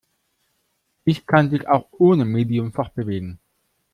[1.05, 3.37] Licht kann sich auch ohne Medium fortbewegen.